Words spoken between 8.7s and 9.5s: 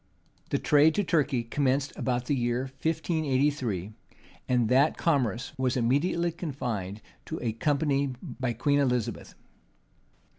Elizabeth.